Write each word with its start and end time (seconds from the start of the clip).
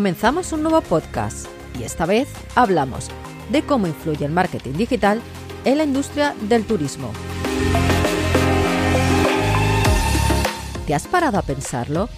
Comenzamos 0.00 0.50
un 0.52 0.62
nuevo 0.62 0.80
podcast 0.80 1.46
y 1.78 1.82
esta 1.82 2.06
vez 2.06 2.26
hablamos 2.54 3.10
de 3.50 3.60
cómo 3.60 3.86
influye 3.86 4.24
el 4.24 4.32
marketing 4.32 4.72
digital 4.72 5.20
en 5.66 5.76
la 5.76 5.84
industria 5.84 6.34
del 6.48 6.64
turismo. 6.64 7.12
¿Te 10.86 10.94
has 10.94 11.06
parado 11.06 11.36
a 11.36 11.42
pensarlo? 11.42 12.08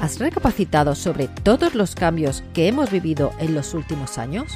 ¿Has 0.00 0.18
recapacitado 0.18 0.96
sobre 0.96 1.28
todos 1.28 1.76
los 1.76 1.94
cambios 1.94 2.42
que 2.52 2.66
hemos 2.66 2.90
vivido 2.90 3.30
en 3.38 3.54
los 3.54 3.74
últimos 3.74 4.18
años? 4.18 4.52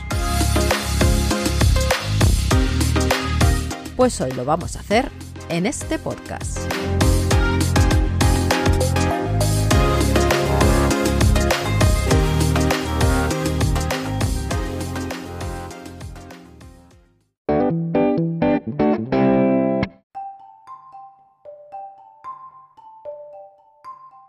Pues 3.95 4.21
hoy 4.21 4.33
lo 4.33 4.45
vamos 4.45 4.75
a 4.75 4.81
hacer 4.81 5.13
en 5.49 5.65
este 5.65 6.01
podcast. 6.01 6.59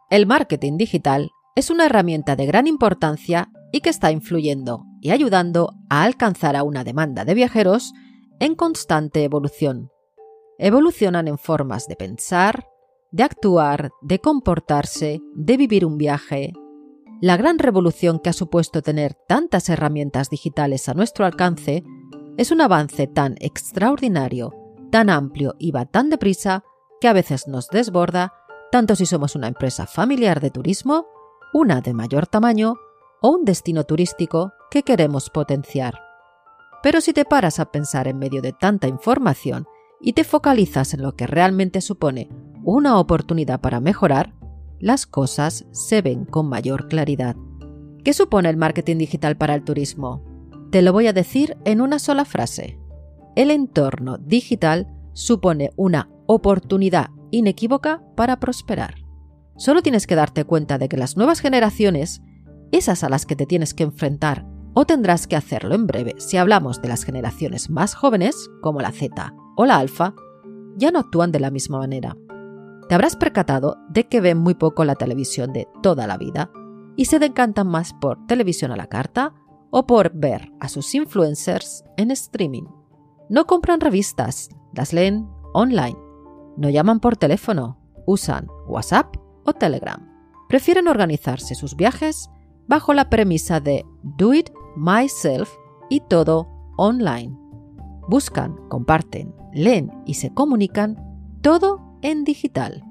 El 0.10 0.26
marketing 0.26 0.78
digital 0.78 1.32
es 1.56 1.70
una 1.70 1.86
herramienta 1.86 2.38
de 2.38 2.46
gran 2.46 2.66
importancia 2.66 3.52
y 3.74 3.82
que 3.82 3.90
está 3.90 4.10
influyendo 4.10 4.86
y 5.02 5.12
ayudando 5.12 5.74
a 5.90 6.04
alcanzar 6.04 6.56
a 6.56 6.64
una 6.64 6.86
demanda 6.86 7.26
de 7.26 7.34
viajeros 7.34 7.94
en 8.40 8.56
constante 8.56 9.26
evolución. 9.26 9.90
Evolucionan 10.60 11.28
en 11.28 11.38
formas 11.38 11.88
de 11.88 11.98
pensar, 11.98 12.70
de 13.12 13.24
actuar, 13.24 13.92
de 14.02 14.20
comportarse, 14.20 15.20
de 15.36 15.58
vivir 15.58 15.86
un 15.86 15.98
viaje. 15.98 16.54
La 17.20 17.36
gran 17.36 17.60
revolución 17.60 18.20
que 18.20 18.30
ha 18.30 18.34
supuesto 18.34 18.82
tener 18.82 19.14
tantas 19.28 19.68
herramientas 19.68 20.30
digitales 20.30 20.88
a 20.88 20.94
nuestro 20.94 21.26
alcance 21.26 21.84
es 22.38 22.52
un 22.52 22.62
avance 22.62 23.08
tan 23.08 23.36
extraordinario, 23.42 24.54
tan 24.90 25.10
amplio 25.10 25.56
y 25.60 25.72
va 25.72 25.86
tan 25.86 26.10
deprisa 26.10 26.64
que 27.02 27.10
a 27.10 27.14
veces 27.14 27.48
nos 27.48 27.68
desborda 27.68 28.32
tanto 28.78 28.96
si 28.96 29.08
somos 29.08 29.36
una 29.36 29.48
empresa 29.48 29.88
familiar 29.88 30.40
de 30.40 30.52
turismo, 30.52 31.08
una 31.52 31.82
de 31.82 31.96
mayor 31.96 32.28
tamaño 32.28 32.76
o 33.24 33.30
un 33.32 33.44
destino 33.44 33.86
turístico 33.86 34.54
que 34.70 34.84
queremos 34.84 35.32
potenciar. 35.32 36.00
Pero 36.84 37.02
si 37.02 37.12
te 37.12 37.26
paras 37.26 37.60
a 37.60 37.72
pensar 37.72 38.08
en 38.08 38.20
medio 38.20 38.40
de 38.44 38.54
tanta 38.54 38.88
información 38.88 39.66
y 40.00 40.14
te 40.14 40.24
focalizas 40.24 40.94
en 40.94 41.02
lo 41.02 41.16
que 41.16 41.26
realmente 41.26 41.82
supone 41.82 42.30
una 42.64 43.00
oportunidad 43.00 43.62
para 43.62 43.80
mejorar, 43.80 44.36
las 44.80 45.08
cosas 45.08 45.66
se 45.72 46.04
ven 46.04 46.26
con 46.26 46.48
mayor 46.48 46.88
claridad. 46.88 47.36
¿Qué 48.04 48.14
supone 48.14 48.48
el 48.48 48.58
marketing 48.58 48.98
digital 49.00 49.38
para 49.38 49.56
el 49.56 49.64
turismo? 49.64 50.24
Te 50.70 50.84
lo 50.84 50.94
voy 50.94 51.08
a 51.08 51.14
decir 51.14 51.58
en 51.66 51.82
una 51.82 51.98
sola 51.98 52.26
frase. 52.26 52.78
El 53.36 53.50
entorno 53.50 54.20
digital 54.20 54.88
supone 55.14 55.72
una 55.78 56.12
oportunidad 56.28 57.10
inequívoca 57.32 58.02
para 58.16 58.40
prosperar. 58.40 58.96
Solo 59.58 59.82
tienes 59.82 60.06
que 60.06 60.16
darte 60.16 60.46
cuenta 60.46 60.78
de 60.78 60.88
que 60.88 60.98
las 60.98 61.18
nuevas 61.18 61.40
generaciones, 61.40 62.22
esas 62.72 63.04
a 63.04 63.10
las 63.10 63.26
que 63.26 63.36
te 63.36 63.46
tienes 63.46 63.74
que 63.74 63.84
enfrentar 63.84 64.46
o 64.74 64.86
tendrás 64.86 65.26
que 65.26 65.36
hacerlo 65.36 65.74
en 65.74 65.88
breve 65.88 66.14
si 66.20 66.38
hablamos 66.38 66.82
de 66.82 66.90
las 66.90 67.04
generaciones 67.04 67.70
más 67.70 67.96
jóvenes, 67.96 68.50
como 68.62 68.80
la 68.80 68.92
Z 68.92 69.34
o 69.56 69.66
la 69.66 69.78
Alfa, 69.78 70.14
ya 70.76 70.92
no 70.92 71.00
actúan 71.00 71.32
de 71.32 71.40
la 71.40 71.50
misma 71.50 71.80
manera. 71.80 72.16
Te 72.88 72.94
habrás 72.94 73.16
percatado 73.16 73.78
de 73.90 74.08
que 74.08 74.22
ven 74.22 74.38
muy 74.38 74.54
poco 74.54 74.86
la 74.86 74.96
televisión 74.96 75.52
de 75.52 75.68
toda 75.82 76.06
la 76.06 76.18
vida 76.18 76.52
y 76.96 77.06
se 77.06 77.18
decantan 77.18 77.68
más 77.68 77.94
por 77.94 78.26
televisión 78.28 78.72
a 78.72 78.78
la 78.78 78.88
carta 78.88 79.34
o 79.72 79.88
por 79.88 80.12
ver 80.14 80.52
a 80.60 80.70
sus 80.70 80.94
influencers 80.94 81.84
en 81.98 82.12
streaming. 82.12 82.66
No 83.30 83.46
compran 83.46 83.82
revistas, 83.82 84.50
las 84.74 84.94
leen 84.94 85.28
online 85.54 86.07
no 86.58 86.70
llaman 86.70 87.00
por 87.00 87.16
teléfono, 87.16 87.78
usan 88.06 88.48
WhatsApp 88.68 89.16
o 89.46 89.54
Telegram. 89.54 90.06
Prefieren 90.50 90.88
organizarse 90.88 91.56
sus 91.56 91.76
viajes 91.76 92.30
bajo 92.68 92.94
la 92.94 93.10
premisa 93.10 93.60
de 93.60 93.86
do 94.04 94.34
it 94.34 94.50
myself 94.76 95.50
y 95.90 96.02
todo 96.02 96.48
online. 96.78 97.38
Buscan, 98.08 98.56
comparten, 98.70 99.34
leen 99.54 99.92
y 100.06 100.16
se 100.16 100.34
comunican 100.34 100.98
todo 101.42 101.98
en 102.02 102.24
digital. 102.24 102.84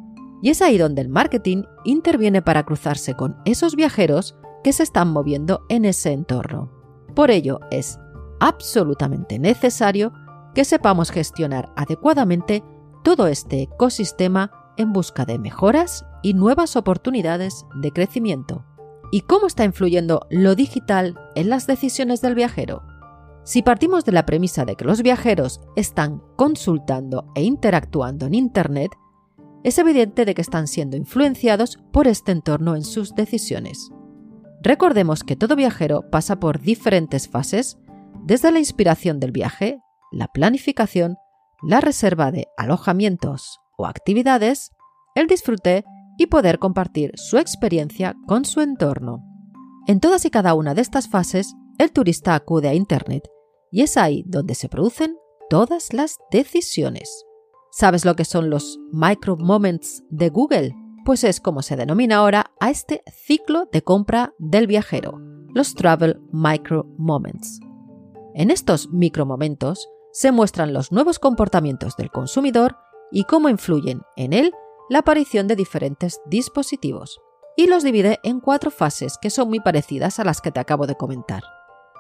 Y 0.43 0.51
es 0.51 0.61
ahí 0.63 0.79
donde 0.79 1.03
el 1.03 1.09
marketing 1.09 1.63
interviene 1.85 2.43
para 2.43 2.65
cruzarse 2.65 3.15
con 3.15 3.37
esos 3.45 3.75
viajeros 3.75 4.37
que 4.63 4.73
se 4.73 4.83
están 4.83 5.13
moviendo 5.13 5.65
en 5.69 5.85
ese 5.85 6.13
entorno. 6.13 6.71
Por 7.15 7.31
ello 7.31 7.61
es 7.71 7.99
absolutamente 8.41 9.39
necesario 9.39 10.13
que 10.55 10.65
sepamos 10.65 11.11
gestionar 11.11 11.73
adecuadamente 11.77 12.63
todo 13.07 13.29
este 13.29 13.63
ecosistema 13.63 14.51
en 14.77 14.93
busca 14.93 15.25
de 15.25 15.39
mejoras 15.39 16.05
y 16.25 16.35
nuevas 16.35 16.75
oportunidades 16.75 17.65
de 17.77 17.93
crecimiento. 17.93 18.65
¿Y 19.13 19.21
cómo 19.21 19.47
está 19.47 19.63
influyendo 19.63 20.27
lo 20.29 20.57
digital 20.57 21.15
en 21.37 21.49
las 21.49 21.69
decisiones 21.69 22.21
del 22.21 22.35
viajero? 22.35 22.83
Si 23.45 23.63
partimos 23.63 24.05
de 24.05 24.11
la 24.11 24.27
premisa 24.27 24.65
de 24.65 24.75
que 24.75 24.85
los 24.85 25.03
viajeros 25.03 25.61
están 25.77 26.21
consultando 26.35 27.31
e 27.37 27.45
interactuando 27.45 28.27
en 28.27 28.35
Internet, 28.35 28.91
es 29.63 29.79
evidente 29.79 30.25
de 30.25 30.35
que 30.35 30.43
están 30.43 30.67
siendo 30.67 30.97
influenciados 30.97 31.79
por 31.93 32.09
este 32.09 32.33
entorno 32.33 32.75
en 32.75 32.83
sus 32.83 33.15
decisiones. 33.15 33.89
Recordemos 34.63 35.23
que 35.23 35.37
todo 35.37 35.55
viajero 35.55 36.11
pasa 36.11 36.41
por 36.41 36.61
diferentes 36.61 37.29
fases, 37.29 37.79
desde 38.25 38.51
la 38.51 38.59
inspiración 38.59 39.21
del 39.21 39.31
viaje, 39.31 39.79
la 40.11 40.27
planificación, 40.27 41.19
la 41.63 41.81
reserva 41.81 42.31
de 42.31 42.49
alojamientos 42.57 43.61
o 43.77 43.87
actividades, 43.87 44.71
el 45.15 45.27
disfrute 45.27 45.85
y 46.19 46.27
poder 46.27 46.59
compartir 46.59 47.13
su 47.17 47.39
experiencia 47.39 48.15
con 48.27 48.45
su 48.45 48.61
entorno. 48.61 49.23
En 49.87 50.01
todas 50.01 50.25
y 50.25 50.31
cada 50.31 50.55
una 50.55 50.75
de 50.75 50.83
estas 50.83 51.09
fases, 51.09 51.55
el 51.79 51.93
turista 51.93 52.35
acude 52.35 52.69
a 52.69 52.75
Internet 52.75 53.29
y 53.71 53.83
es 53.83 53.97
ahí 53.97 54.25
donde 54.27 54.55
se 54.55 54.69
producen 54.69 55.17
todas 55.49 55.93
las 55.93 56.19
decisiones. 56.31 57.25
¿Sabes 57.71 58.05
lo 58.05 58.17
que 58.17 58.25
son 58.25 58.51
los 58.51 58.79
micro 58.93 59.37
moments 59.37 60.03
de 60.09 60.31
Google? 60.31 60.75
Pues 61.05 61.25
es 61.25 61.41
como 61.41 61.63
se 61.63 61.77
denomina 61.77 62.17
ahora 62.17 62.53
a 62.59 62.71
este 62.71 63.03
ciclo 63.13 63.69
de 63.71 63.83
compra 63.83 64.33
del 64.39 64.67
viajero, 64.67 65.21
los 65.55 65.75
Travel 65.75 66.21
Micro 66.33 66.87
Moments. 66.97 67.61
En 68.35 68.51
estos 68.51 68.91
micromomentos, 68.91 69.89
se 70.17 70.33
muestran 70.33 70.73
los 70.73 70.93
nuevos 70.93 71.19
comportamientos 71.19 71.95
del 71.95 72.11
consumidor 72.11 72.79
y 73.13 73.25
cómo 73.25 73.51
influyen 73.51 74.01
en 74.17 74.33
él 74.33 74.51
la 74.89 75.01
aparición 75.01 75.47
de 75.47 75.57
diferentes 75.57 76.23
dispositivos. 76.25 77.21
Y 77.55 77.67
los 77.67 77.83
divide 77.83 78.19
en 78.23 78.41
cuatro 78.41 78.71
fases 78.71 79.19
que 79.21 79.29
son 79.29 79.51
muy 79.51 79.61
parecidas 79.61 80.19
a 80.19 80.25
las 80.25 80.41
que 80.41 80.51
te 80.51 80.59
acabo 80.59 80.87
de 80.87 80.95
comentar. 80.95 81.43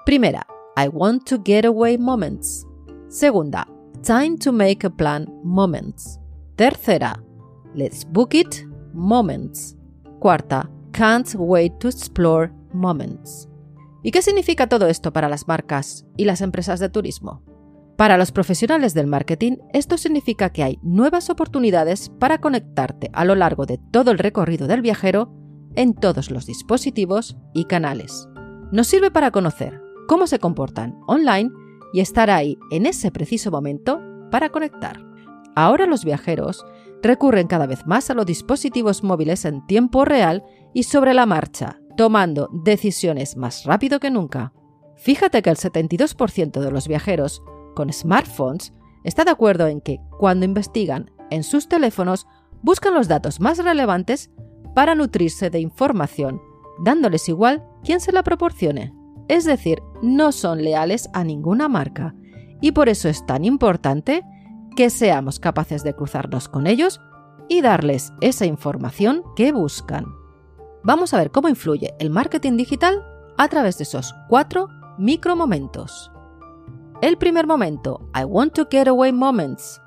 Primera, 0.06 0.46
I 0.82 0.88
want 0.88 1.28
to 1.28 1.42
get 1.44 1.66
away 1.66 1.98
moments. 1.98 2.66
Segunda, 3.08 3.68
time 4.02 4.38
to 4.38 4.50
make 4.50 4.86
a 4.86 4.90
plan 4.90 5.26
moments. 5.44 6.18
Tercera, 6.56 7.22
let's 7.74 8.06
book 8.10 8.32
it 8.32 8.64
moments. 8.94 9.76
Cuarta, 10.20 10.70
can't 10.90 11.34
wait 11.34 11.74
to 11.80 11.88
explore 11.88 12.50
moments. 12.72 13.46
¿Y 14.02 14.10
qué 14.10 14.22
significa 14.22 14.70
todo 14.70 14.86
esto 14.86 15.12
para 15.12 15.28
las 15.28 15.46
marcas 15.46 16.06
y 16.16 16.24
las 16.24 16.40
empresas 16.40 16.80
de 16.80 16.88
turismo? 16.88 17.42
Para 17.96 18.18
los 18.18 18.30
profesionales 18.30 18.92
del 18.92 19.06
marketing, 19.06 19.56
esto 19.72 19.96
significa 19.96 20.50
que 20.50 20.62
hay 20.62 20.78
nuevas 20.82 21.30
oportunidades 21.30 22.10
para 22.18 22.38
conectarte 22.38 23.08
a 23.14 23.24
lo 23.24 23.34
largo 23.34 23.64
de 23.64 23.78
todo 23.90 24.10
el 24.10 24.18
recorrido 24.18 24.66
del 24.66 24.82
viajero 24.82 25.32
en 25.76 25.94
todos 25.94 26.30
los 26.30 26.44
dispositivos 26.44 27.38
y 27.54 27.64
canales. 27.64 28.28
Nos 28.70 28.86
sirve 28.88 29.10
para 29.10 29.30
conocer 29.30 29.80
cómo 30.08 30.26
se 30.26 30.38
comportan 30.38 30.98
online 31.06 31.50
y 31.94 32.00
estar 32.00 32.28
ahí 32.28 32.58
en 32.70 32.84
ese 32.84 33.10
preciso 33.10 33.50
momento 33.50 34.02
para 34.30 34.50
conectar. 34.50 35.02
Ahora 35.54 35.86
los 35.86 36.04
viajeros 36.04 36.66
recurren 37.02 37.46
cada 37.46 37.66
vez 37.66 37.86
más 37.86 38.10
a 38.10 38.14
los 38.14 38.26
dispositivos 38.26 39.04
móviles 39.04 39.46
en 39.46 39.66
tiempo 39.66 40.04
real 40.04 40.44
y 40.74 40.82
sobre 40.82 41.14
la 41.14 41.24
marcha, 41.24 41.80
tomando 41.96 42.50
decisiones 42.52 43.38
más 43.38 43.64
rápido 43.64 44.00
que 44.00 44.10
nunca. 44.10 44.52
Fíjate 44.96 45.40
que 45.40 45.48
el 45.48 45.56
72% 45.56 46.60
de 46.60 46.70
los 46.70 46.88
viajeros 46.88 47.42
con 47.76 47.92
smartphones 47.92 48.72
está 49.04 49.24
de 49.24 49.30
acuerdo 49.30 49.68
en 49.68 49.80
que 49.80 50.00
cuando 50.18 50.44
investigan 50.44 51.12
en 51.30 51.44
sus 51.44 51.68
teléfonos 51.68 52.26
buscan 52.62 52.94
los 52.94 53.06
datos 53.06 53.38
más 53.38 53.58
relevantes 53.58 54.32
para 54.74 54.96
nutrirse 54.96 55.50
de 55.50 55.60
información, 55.60 56.40
dándoles 56.82 57.28
igual 57.28 57.64
quién 57.84 58.00
se 58.00 58.10
la 58.10 58.24
proporcione. 58.24 58.92
Es 59.28 59.44
decir, 59.44 59.82
no 60.02 60.32
son 60.32 60.64
leales 60.64 61.08
a 61.12 61.22
ninguna 61.22 61.68
marca 61.68 62.14
y 62.60 62.72
por 62.72 62.88
eso 62.88 63.08
es 63.08 63.24
tan 63.26 63.44
importante 63.44 64.24
que 64.74 64.90
seamos 64.90 65.38
capaces 65.38 65.84
de 65.84 65.94
cruzarnos 65.94 66.48
con 66.48 66.66
ellos 66.66 67.00
y 67.48 67.60
darles 67.60 68.12
esa 68.20 68.46
información 68.46 69.22
que 69.36 69.52
buscan. 69.52 70.06
Vamos 70.82 71.14
a 71.14 71.18
ver 71.18 71.30
cómo 71.30 71.48
influye 71.48 71.94
el 71.98 72.10
marketing 72.10 72.56
digital 72.56 73.04
a 73.36 73.48
través 73.48 73.78
de 73.78 73.84
esos 73.84 74.14
cuatro 74.28 74.68
micromomentos. 74.98 76.10
El 77.02 77.18
primer 77.18 77.46
momento, 77.46 78.08
I 78.14 78.24
want 78.24 78.54
to 78.54 78.66
get 78.70 78.88
away 78.88 79.12
moments, 79.12 79.82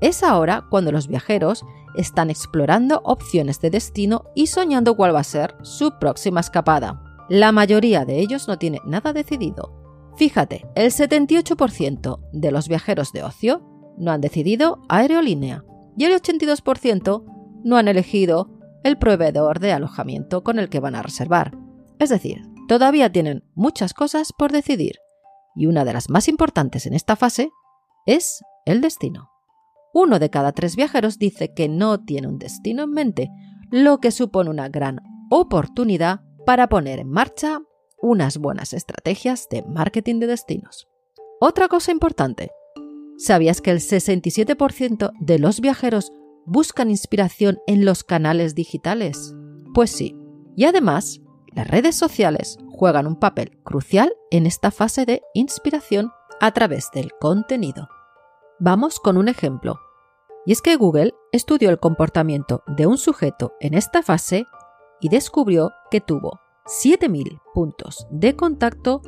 es 0.00 0.24
ahora 0.24 0.66
cuando 0.70 0.90
los 0.90 1.06
viajeros 1.06 1.64
están 1.94 2.30
explorando 2.30 3.00
opciones 3.04 3.60
de 3.60 3.70
destino 3.70 4.24
y 4.34 4.48
soñando 4.48 4.96
cuál 4.96 5.14
va 5.14 5.20
a 5.20 5.24
ser 5.24 5.54
su 5.62 5.98
próxima 6.00 6.40
escapada. 6.40 7.02
La 7.28 7.52
mayoría 7.52 8.04
de 8.04 8.18
ellos 8.18 8.48
no 8.48 8.58
tiene 8.58 8.80
nada 8.84 9.12
decidido. 9.12 9.72
Fíjate, 10.16 10.66
el 10.74 10.90
78% 10.90 12.20
de 12.32 12.50
los 12.50 12.68
viajeros 12.68 13.12
de 13.12 13.22
ocio 13.22 13.62
no 13.96 14.10
han 14.10 14.20
decidido 14.20 14.82
aerolínea 14.88 15.64
y 15.96 16.04
el 16.04 16.20
82% 16.20 17.24
no 17.64 17.76
han 17.76 17.86
elegido 17.86 18.50
el 18.82 18.98
proveedor 18.98 19.60
de 19.60 19.72
alojamiento 19.72 20.42
con 20.42 20.58
el 20.58 20.68
que 20.68 20.80
van 20.80 20.96
a 20.96 21.02
reservar. 21.02 21.56
Es 22.00 22.08
decir, 22.08 22.42
todavía 22.66 23.12
tienen 23.12 23.44
muchas 23.54 23.94
cosas 23.94 24.32
por 24.32 24.50
decidir 24.50 24.96
y 25.58 25.66
una 25.66 25.84
de 25.84 25.92
las 25.92 26.08
más 26.08 26.28
importantes 26.28 26.86
en 26.86 26.94
esta 26.94 27.16
fase 27.16 27.50
es 28.06 28.40
el 28.64 28.80
destino. 28.80 29.28
Uno 29.92 30.18
de 30.18 30.30
cada 30.30 30.52
tres 30.52 30.76
viajeros 30.76 31.18
dice 31.18 31.52
que 31.52 31.68
no 31.68 32.04
tiene 32.04 32.28
un 32.28 32.38
destino 32.38 32.84
en 32.84 32.90
mente, 32.90 33.28
lo 33.70 33.98
que 33.98 34.12
supone 34.12 34.50
una 34.50 34.68
gran 34.68 35.00
oportunidad 35.30 36.20
para 36.46 36.68
poner 36.68 37.00
en 37.00 37.10
marcha 37.10 37.60
unas 38.00 38.38
buenas 38.38 38.72
estrategias 38.72 39.48
de 39.50 39.62
marketing 39.64 40.20
de 40.20 40.28
destinos. 40.28 40.86
Otra 41.40 41.66
cosa 41.66 41.90
importante, 41.90 42.50
¿sabías 43.16 43.60
que 43.60 43.72
el 43.72 43.80
67% 43.80 45.12
de 45.20 45.38
los 45.38 45.60
viajeros 45.60 46.12
buscan 46.46 46.90
inspiración 46.90 47.58
en 47.66 47.84
los 47.84 48.04
canales 48.04 48.54
digitales? 48.54 49.34
Pues 49.74 49.90
sí, 49.90 50.16
y 50.56 50.64
además, 50.64 51.20
las 51.52 51.68
redes 51.68 51.96
sociales 51.96 52.58
juegan 52.78 53.08
un 53.08 53.16
papel 53.16 53.58
crucial 53.64 54.12
en 54.30 54.46
esta 54.46 54.70
fase 54.70 55.04
de 55.04 55.22
inspiración 55.34 56.12
a 56.40 56.52
través 56.52 56.90
del 56.94 57.10
contenido. 57.20 57.88
Vamos 58.60 59.00
con 59.00 59.16
un 59.16 59.28
ejemplo. 59.28 59.80
Y 60.46 60.52
es 60.52 60.62
que 60.62 60.76
Google 60.76 61.12
estudió 61.32 61.70
el 61.70 61.80
comportamiento 61.80 62.62
de 62.68 62.86
un 62.86 62.96
sujeto 62.96 63.54
en 63.60 63.74
esta 63.74 64.02
fase 64.02 64.46
y 65.00 65.08
descubrió 65.08 65.72
que 65.90 66.00
tuvo 66.00 66.38
7.000 66.66 67.40
puntos 67.52 68.06
de 68.12 68.36
contacto 68.36 69.02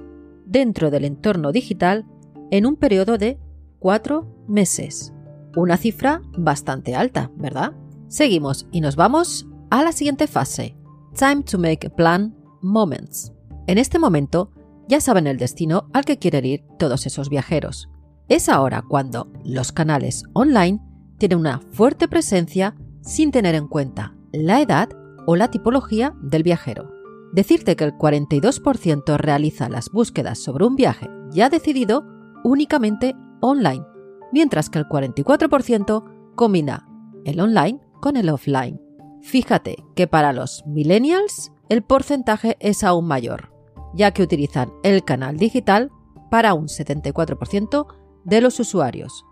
dentro 0.44 0.90
del 0.90 1.04
entorno 1.04 1.52
digital 1.52 2.06
en 2.50 2.66
un 2.66 2.74
periodo 2.74 3.18
de 3.18 3.38
4 3.78 4.26
meses. 4.48 5.14
Una 5.54 5.76
cifra 5.76 6.22
bastante 6.36 6.96
alta, 6.96 7.30
¿verdad? 7.36 7.72
Seguimos 8.08 8.66
y 8.72 8.80
nos 8.80 8.96
vamos 8.96 9.46
a 9.70 9.84
la 9.84 9.92
siguiente 9.92 10.26
fase. 10.26 10.76
Time 11.16 11.44
to 11.44 11.56
make 11.56 11.86
a 11.86 11.90
plan 11.90 12.36
moments. 12.60 13.32
En 13.66 13.78
este 13.78 13.98
momento 13.98 14.50
ya 14.88 15.00
saben 15.00 15.26
el 15.26 15.38
destino 15.38 15.88
al 15.92 16.04
que 16.04 16.18
quieren 16.18 16.44
ir 16.44 16.64
todos 16.78 17.06
esos 17.06 17.28
viajeros. 17.28 17.88
Es 18.28 18.48
ahora 18.48 18.82
cuando 18.82 19.30
los 19.44 19.72
canales 19.72 20.24
online 20.32 20.80
tiene 21.18 21.36
una 21.36 21.60
fuerte 21.72 22.08
presencia 22.08 22.74
sin 23.02 23.30
tener 23.30 23.54
en 23.54 23.68
cuenta 23.68 24.14
la 24.32 24.60
edad 24.60 24.88
o 25.26 25.36
la 25.36 25.50
tipología 25.50 26.14
del 26.22 26.42
viajero. 26.42 26.90
Decirte 27.32 27.76
que 27.76 27.84
el 27.84 27.92
42% 27.92 29.16
realiza 29.16 29.68
las 29.68 29.90
búsquedas 29.90 30.38
sobre 30.38 30.66
un 30.66 30.74
viaje 30.74 31.08
ya 31.30 31.48
decidido 31.48 32.04
únicamente 32.42 33.14
online, 33.40 33.84
mientras 34.32 34.70
que 34.70 34.78
el 34.80 34.86
44% 34.86 36.04
combina 36.34 36.88
el 37.24 37.40
online 37.40 37.80
con 38.00 38.16
el 38.16 38.28
offline. 38.28 38.80
Fíjate 39.22 39.76
que 39.94 40.06
para 40.06 40.32
los 40.32 40.64
millennials 40.66 41.52
el 41.68 41.82
porcentaje 41.82 42.56
es 42.58 42.82
aún 42.82 43.06
mayor, 43.06 43.49
ya 43.94 44.12
que 44.12 44.22
utilizan 44.22 44.72
el 44.82 45.04
canal 45.04 45.36
digital 45.36 45.90
para 46.30 46.54
un 46.54 46.66
74% 46.68 47.86
de 48.24 48.40
los 48.40 48.60
usuarios. 48.60 49.24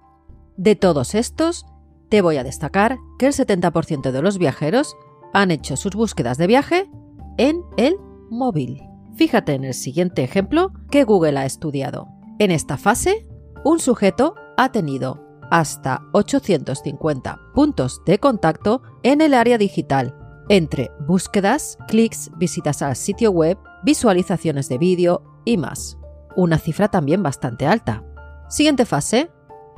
De 0.56 0.74
todos 0.74 1.14
estos, 1.14 1.66
te 2.08 2.22
voy 2.22 2.36
a 2.36 2.44
destacar 2.44 2.98
que 3.18 3.26
el 3.26 3.32
70% 3.32 4.10
de 4.10 4.22
los 4.22 4.38
viajeros 4.38 4.96
han 5.32 5.50
hecho 5.50 5.76
sus 5.76 5.92
búsquedas 5.92 6.38
de 6.38 6.46
viaje 6.46 6.90
en 7.36 7.62
el 7.76 7.96
móvil. 8.30 8.82
Fíjate 9.14 9.54
en 9.54 9.64
el 9.64 9.74
siguiente 9.74 10.22
ejemplo 10.22 10.72
que 10.90 11.04
Google 11.04 11.38
ha 11.38 11.44
estudiado. 11.44 12.08
En 12.38 12.50
esta 12.50 12.76
fase, 12.76 13.26
un 13.64 13.78
sujeto 13.78 14.34
ha 14.56 14.72
tenido 14.72 15.26
hasta 15.50 16.02
850 16.12 17.38
puntos 17.54 18.02
de 18.04 18.18
contacto 18.18 18.82
en 19.02 19.20
el 19.20 19.34
área 19.34 19.58
digital, 19.58 20.14
entre 20.48 20.90
búsquedas, 21.06 21.78
clics, 21.88 22.30
visitas 22.36 22.82
al 22.82 22.96
sitio 22.96 23.30
web, 23.30 23.58
visualizaciones 23.82 24.68
de 24.68 24.78
vídeo 24.78 25.22
y 25.44 25.56
más. 25.56 25.98
Una 26.36 26.58
cifra 26.58 26.88
también 26.88 27.22
bastante 27.22 27.66
alta. 27.66 28.04
Siguiente 28.48 28.84
fase, 28.84 29.30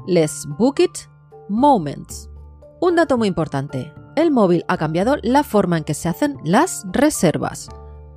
Let's 0.06 0.47
Book 0.58 0.81
It 0.81 0.99
Moments. 1.49 2.31
Un 2.81 2.97
dato 2.97 3.19
muy 3.19 3.29
importante. 3.29 3.93
El 4.17 4.31
móvil 4.31 4.64
ha 4.69 4.76
cambiado 4.76 5.17
la 5.23 5.43
forma 5.43 5.79
en 5.79 5.85
que 5.85 5.94
se 5.94 6.08
hacen 6.08 6.37
las 6.44 6.85
reservas. 6.93 7.69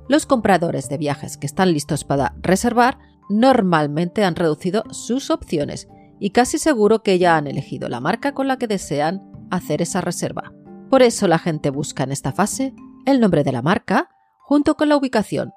Los 0.08 0.26
compradores 0.26 0.88
de 0.88 0.98
viajes 0.98 1.36
que 1.36 1.46
están 1.46 1.72
listos 1.72 2.04
para 2.04 2.34
reservar 2.40 2.98
normalmente 3.28 4.24
han 4.24 4.36
reducido 4.36 4.84
sus 4.90 5.30
opciones 5.30 5.88
y 6.20 6.30
casi 6.30 6.58
seguro 6.58 7.02
que 7.02 7.18
ya 7.18 7.36
han 7.36 7.46
elegido 7.46 7.88
la 7.88 8.00
marca 8.00 8.32
con 8.32 8.48
la 8.48 8.58
que 8.58 8.66
desean 8.66 9.22
hacer 9.50 9.82
esa 9.82 10.00
reserva. 10.00 10.52
Por 10.90 11.02
eso 11.02 11.26
la 11.28 11.38
gente 11.38 11.70
busca 11.70 12.04
en 12.04 12.12
esta 12.12 12.32
fase 12.32 12.74
el 13.06 13.20
nombre 13.20 13.44
de 13.44 13.52
la 13.52 13.62
marca 13.62 14.08
junto 14.38 14.76
con 14.76 14.88
la 14.88 14.96
ubicación. 14.96 15.52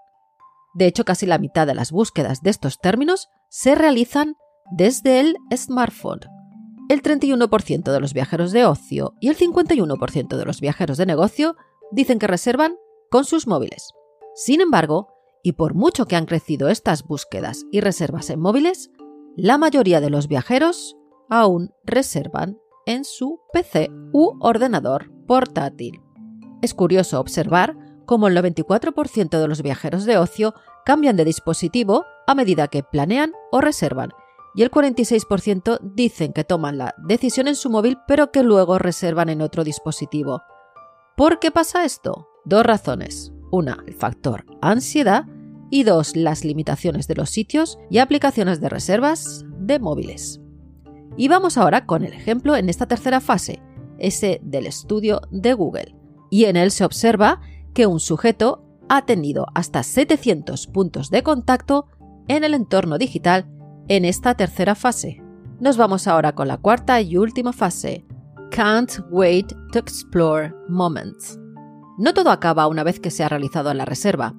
De 0.77 0.85
hecho, 0.85 1.05
casi 1.05 1.25
la 1.25 1.39
mitad 1.39 1.65
de 1.65 1.75
las 1.75 1.91
búsquedas 1.91 2.41
de 2.41 2.51
estos 2.51 2.79
términos 2.79 3.29
se 3.49 3.75
realizan 3.75 4.35
desde 4.71 5.19
el 5.19 5.35
smartphone 5.55 6.19
el 6.89 7.01
31% 7.01 7.91
de 7.91 7.99
los 7.99 8.13
viajeros 8.13 8.51
de 8.51 8.65
ocio 8.65 9.13
y 9.19 9.27
el 9.29 9.37
51% 9.37 10.37
de 10.37 10.45
los 10.45 10.61
viajeros 10.61 10.97
de 10.97 11.05
negocio 11.05 11.55
dicen 11.91 12.19
que 12.19 12.27
reservan 12.27 12.75
con 13.09 13.25
sus 13.25 13.47
móviles. 13.47 13.91
Sin 14.35 14.61
embargo, 14.61 15.09
y 15.43 15.53
por 15.53 15.73
mucho 15.73 16.05
que 16.05 16.15
han 16.15 16.25
crecido 16.25 16.69
estas 16.69 17.03
búsquedas 17.03 17.65
y 17.71 17.81
reservas 17.81 18.29
en 18.29 18.39
móviles, 18.39 18.89
la 19.35 19.57
mayoría 19.57 20.01
de 20.01 20.09
los 20.09 20.27
viajeros 20.27 20.95
aún 21.29 21.71
reservan 21.83 22.57
en 22.85 23.03
su 23.03 23.41
PC 23.51 23.89
u 24.13 24.37
ordenador 24.39 25.11
portátil. 25.27 26.01
Es 26.61 26.73
curioso 26.73 27.19
observar 27.19 27.77
cómo 28.07 28.27
el 28.27 28.35
94% 28.35 29.39
de 29.39 29.47
los 29.47 29.61
viajeros 29.61 30.05
de 30.05 30.17
ocio 30.17 30.55
cambian 30.83 31.15
de 31.15 31.25
dispositivo 31.25 32.05
a 32.25 32.33
medida 32.33 32.67
que 32.67 32.81
planean 32.81 33.33
o 33.51 33.61
reservan 33.61 34.09
y 34.57 34.63
el 34.63 34.71
46% 34.71 35.79
dicen 35.83 36.33
que 36.33 36.43
toman 36.43 36.79
la 36.79 36.95
decisión 36.97 37.47
en 37.47 37.55
su 37.55 37.69
móvil 37.69 37.99
pero 38.07 38.31
que 38.31 38.41
luego 38.41 38.79
reservan 38.79 39.29
en 39.29 39.43
otro 39.43 39.63
dispositivo. 39.63 40.41
¿Por 41.15 41.37
qué 41.37 41.51
pasa 41.51 41.85
esto? 41.85 42.27
Dos 42.43 42.65
razones. 42.65 43.31
Una, 43.51 43.83
el 43.85 43.93
factor 43.93 44.45
ansiedad 44.61 45.25
y 45.69 45.83
dos, 45.83 46.15
las 46.15 46.43
limitaciones 46.43 47.07
de 47.07 47.13
los 47.13 47.29
sitios 47.29 47.77
y 47.91 47.99
aplicaciones 47.99 48.59
de 48.59 48.69
reservas 48.69 49.45
de 49.59 49.77
móviles. 49.77 50.41
Y 51.17 51.27
vamos 51.27 51.57
ahora 51.59 51.85
con 51.85 52.03
el 52.03 52.13
ejemplo 52.13 52.55
en 52.55 52.67
esta 52.67 52.87
tercera 52.87 53.21
fase, 53.21 53.61
ese 53.99 54.39
del 54.41 54.65
estudio 54.65 55.21
de 55.29 55.53
Google. 55.53 55.95
Y 56.31 56.45
en 56.45 56.55
él 56.55 56.71
se 56.71 56.83
observa 56.83 57.41
que 57.77 57.85
un 57.85 57.99
sujeto 57.99 58.63
ha 58.89 59.05
tenido 59.05 59.45
hasta 59.53 59.83
700 59.83 60.65
puntos 60.65 61.11
de 61.11 61.21
contacto 61.21 61.85
en 62.27 62.43
el 62.43 62.55
entorno 62.55 62.97
digital 62.97 63.45
en 63.87 64.03
esta 64.03 64.33
tercera 64.33 64.73
fase. 64.73 65.21
Nos 65.59 65.77
vamos 65.77 66.07
ahora 66.07 66.33
con 66.33 66.47
la 66.47 66.57
cuarta 66.57 66.99
y 67.01 67.17
última 67.17 67.53
fase, 67.53 68.03
Can't 68.49 68.93
Wait 69.11 69.53
to 69.71 69.77
Explore 69.77 70.55
Moments. 70.67 71.37
No 71.99 72.15
todo 72.15 72.31
acaba 72.31 72.67
una 72.67 72.83
vez 72.83 72.99
que 72.99 73.11
se 73.11 73.23
ha 73.23 73.29
realizado 73.29 73.71
la 73.75 73.85
reserva. 73.85 74.33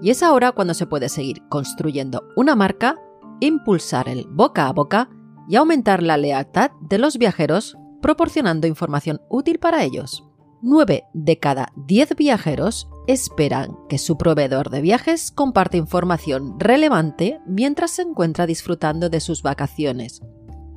Y 0.00 0.08
es 0.08 0.22
ahora 0.22 0.52
cuando 0.52 0.72
se 0.72 0.86
puede 0.86 1.10
seguir 1.10 1.42
construyendo 1.50 2.28
una 2.34 2.56
marca, 2.56 2.96
impulsar 3.40 4.08
el 4.08 4.26
boca 4.26 4.68
a 4.68 4.72
boca 4.72 5.10
y 5.50 5.56
aumentar 5.56 6.02
la 6.02 6.16
lealtad 6.16 6.70
de 6.80 6.96
los 6.96 7.18
viajeros 7.18 7.76
proporcionando 8.00 8.66
información 8.66 9.20
útil 9.28 9.58
para 9.58 9.84
ellos. 9.84 10.29
9 10.62 11.04
de 11.14 11.38
cada 11.38 11.72
10 11.76 12.16
viajeros 12.16 12.88
esperan 13.06 13.76
que 13.88 13.98
su 13.98 14.18
proveedor 14.18 14.70
de 14.70 14.82
viajes 14.82 15.30
comparte 15.30 15.78
información 15.78 16.60
relevante 16.60 17.40
mientras 17.46 17.92
se 17.92 18.02
encuentra 18.02 18.46
disfrutando 18.46 19.08
de 19.08 19.20
sus 19.20 19.42
vacaciones. 19.42 20.20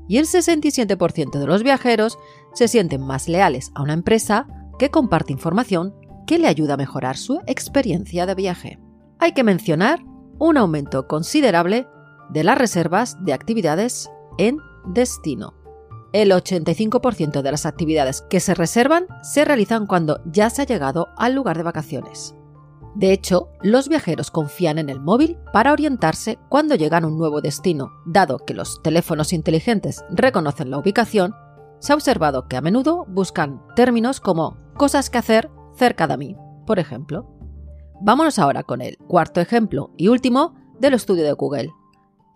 Y 0.08 0.18
el 0.18 0.26
67% 0.26 1.40
de 1.40 1.48
los 1.48 1.64
viajeros 1.64 2.18
se 2.54 2.68
sienten 2.68 3.02
más 3.02 3.28
leales 3.28 3.72
a 3.76 3.82
una 3.82 3.94
empresa 3.94 4.48
que 4.80 4.90
comparte 4.90 5.34
información 5.34 5.96
que 6.26 6.40
le 6.40 6.48
ayuda 6.48 6.76
a 6.76 6.78
mejorar 6.78 7.18
su 7.18 7.42
experiencia 7.48 8.26
de 8.26 8.36
viaje. 8.36 8.80
Hay 9.20 9.34
que 9.34 9.44
mencionar 9.44 10.00
un 10.40 10.58
aumento 10.58 11.08
considerable 11.08 11.88
de 12.30 12.44
las 12.44 12.58
reservas 12.58 13.18
de 13.24 13.34
actividades 13.34 14.10
en 14.38 14.58
destino. 14.94 15.63
El 16.14 16.32
85% 16.32 17.42
de 17.42 17.52
las 17.52 17.66
actividades 17.66 18.22
que 18.30 18.40
se 18.40 18.54
reservan 18.54 19.08
se 19.24 19.46
realizan 19.46 19.88
cuando 19.88 20.22
ya 20.26 20.52
se 20.52 20.62
ha 20.62 20.66
llegado 20.66 21.10
al 21.18 21.34
lugar 21.34 21.58
de 21.58 21.64
vacaciones. 21.64 22.36
De 22.94 23.12
hecho, 23.12 23.50
los 23.64 23.90
viajeros 23.90 24.30
confían 24.30 24.78
en 24.78 24.90
el 24.90 25.00
móvil 25.00 25.40
para 25.52 25.74
orientarse 25.74 26.38
cuando 26.50 26.76
llegan 26.76 27.04
a 27.04 27.08
un 27.08 27.18
nuevo 27.18 27.42
destino. 27.42 27.92
Dado 28.06 28.38
que 28.38 28.54
los 28.54 28.80
teléfonos 28.84 29.34
inteligentes 29.34 30.06
reconocen 30.12 30.70
la 30.70 30.78
ubicación, 30.78 31.34
se 31.80 31.94
ha 31.94 31.96
observado 31.96 32.48
que 32.48 32.58
a 32.58 32.62
menudo 32.62 33.06
buscan 33.10 33.64
términos 33.76 34.20
como 34.20 34.58
cosas 34.76 35.10
que 35.10 35.18
hacer 35.18 35.50
cerca 35.76 36.06
de 36.06 36.18
mí, 36.18 36.38
por 36.68 36.78
ejemplo. 36.78 37.28
Vámonos 38.02 38.38
ahora 38.38 38.62
con 38.62 38.82
el 38.82 39.00
cuarto 39.00 39.42
ejemplo 39.42 39.90
y 39.98 40.10
último 40.10 40.54
del 40.80 40.94
estudio 40.94 41.24
de 41.24 41.34
Google. 41.34 41.72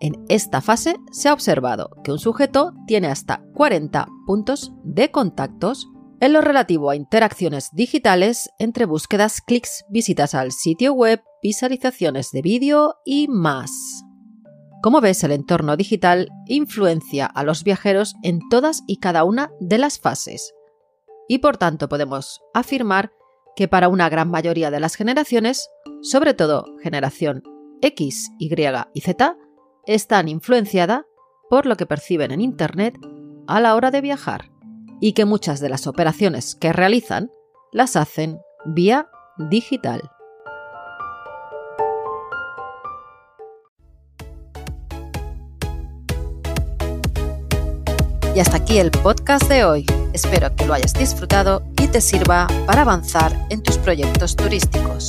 En 0.00 0.24
esta 0.28 0.60
fase 0.60 0.96
se 1.10 1.28
ha 1.28 1.32
observado 1.32 1.90
que 2.04 2.12
un 2.12 2.18
sujeto 2.18 2.72
tiene 2.86 3.08
hasta 3.08 3.42
40 3.54 4.06
puntos 4.26 4.72
de 4.84 5.10
contactos 5.10 5.88
en 6.20 6.32
lo 6.32 6.40
relativo 6.40 6.90
a 6.90 6.96
interacciones 6.96 7.70
digitales 7.72 8.50
entre 8.58 8.86
búsquedas, 8.86 9.40
clics, 9.40 9.84
visitas 9.88 10.34
al 10.34 10.52
sitio 10.52 10.92
web, 10.92 11.22
visualizaciones 11.42 12.30
de 12.32 12.42
vídeo 12.42 12.96
y 13.04 13.28
más. 13.28 13.70
Como 14.82 15.00
ves, 15.00 15.24
el 15.24 15.32
entorno 15.32 15.76
digital 15.76 16.28
influencia 16.46 17.26
a 17.26 17.42
los 17.42 17.64
viajeros 17.64 18.14
en 18.22 18.40
todas 18.48 18.82
y 18.86 18.98
cada 18.98 19.24
una 19.24 19.50
de 19.60 19.78
las 19.78 19.98
fases. 19.98 20.54
Y 21.28 21.38
por 21.38 21.56
tanto 21.56 21.88
podemos 21.88 22.40
afirmar 22.54 23.10
que 23.56 23.66
para 23.66 23.88
una 23.88 24.08
gran 24.08 24.30
mayoría 24.30 24.70
de 24.70 24.78
las 24.78 24.94
generaciones, 24.94 25.68
sobre 26.00 26.34
todo 26.34 26.64
generación 26.80 27.42
X, 27.82 28.30
Y 28.38 28.54
y 28.94 29.00
Z, 29.00 29.36
están 29.88 30.28
influenciadas 30.28 31.06
por 31.48 31.64
lo 31.64 31.76
que 31.76 31.86
perciben 31.86 32.30
en 32.30 32.42
Internet 32.42 32.98
a 33.46 33.58
la 33.58 33.74
hora 33.74 33.90
de 33.90 34.02
viajar 34.02 34.50
y 35.00 35.14
que 35.14 35.24
muchas 35.24 35.60
de 35.60 35.70
las 35.70 35.86
operaciones 35.86 36.54
que 36.54 36.72
realizan 36.74 37.30
las 37.72 37.96
hacen 37.96 38.38
vía 38.66 39.08
digital. 39.38 40.02
Y 48.34 48.40
hasta 48.40 48.58
aquí 48.58 48.78
el 48.78 48.90
podcast 48.90 49.48
de 49.48 49.64
hoy. 49.64 49.86
Espero 50.12 50.54
que 50.54 50.66
lo 50.66 50.74
hayas 50.74 50.92
disfrutado 50.92 51.62
y 51.80 51.88
te 51.88 52.00
sirva 52.00 52.46
para 52.66 52.82
avanzar 52.82 53.32
en 53.48 53.62
tus 53.62 53.78
proyectos 53.78 54.36
turísticos. 54.36 55.08